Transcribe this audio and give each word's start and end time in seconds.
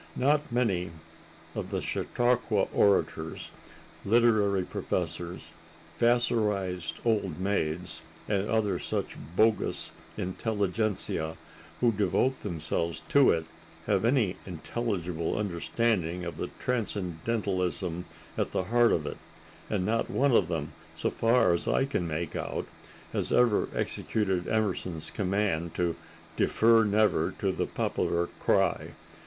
Not 0.15 0.51
many 0.51 0.89
of 1.53 1.69
the 1.69 1.79
chautauqua 1.79 2.63
orators, 2.73 3.51
literary 4.03 4.63
professors, 4.63 5.51
vassarized 5.99 6.93
old 7.05 7.39
maids 7.39 8.01
and 8.27 8.49
other 8.49 8.79
such 8.79 9.15
bogus 9.35 9.91
intelligentsia 10.17 11.37
who 11.81 11.91
devote 11.91 12.39
themselves 12.41 13.03
to 13.09 13.29
it 13.29 13.45
have 13.85 14.03
any 14.03 14.37
intelligible 14.47 15.37
understanding 15.37 16.25
of 16.25 16.37
the 16.37 16.49
Transcendentalism 16.59 18.05
at 18.39 18.53
the 18.53 18.63
heart 18.63 18.91
of 18.91 19.05
it, 19.05 19.17
and 19.69 19.85
not 19.85 20.09
one 20.09 20.31
of 20.31 20.47
them, 20.47 20.73
so 20.97 21.11
far 21.11 21.53
as 21.53 21.67
I 21.67 21.85
can 21.85 22.07
make 22.07 22.35
out, 22.35 22.65
has 23.13 23.31
ever 23.31 23.69
executed 23.75 24.47
Emerson's 24.47 25.11
command 25.11 25.75
to 25.75 25.95
"defer 26.37 26.85
never 26.85 27.35
to 27.37 27.51
the 27.51 27.67
popular 27.67 28.29
cry." 28.39 28.93